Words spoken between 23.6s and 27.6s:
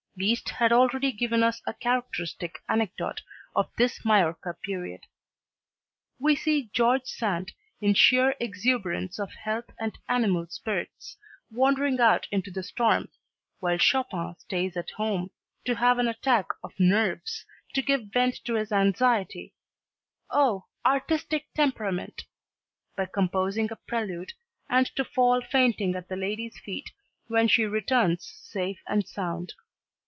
a prelude, and to fall fainting at the lady's feet when